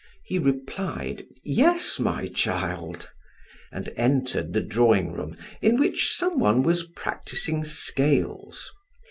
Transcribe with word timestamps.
He 0.23 0.39
replied: 0.39 1.27
"Yes, 1.43 1.99
my 1.99 2.25
child," 2.25 3.11
and 3.71 3.93
entered 3.95 4.51
the 4.51 4.61
drawing 4.63 5.11
room 5.11 5.37
in 5.61 5.77
which 5.79 6.11
some 6.15 6.39
one 6.39 6.63
was 6.63 6.85
practising 6.87 7.63
scales. 7.63 8.71